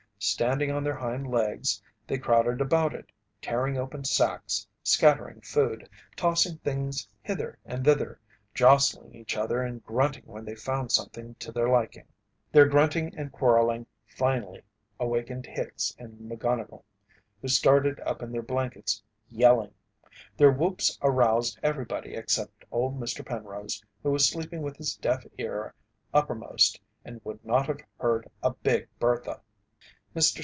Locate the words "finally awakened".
14.05-15.47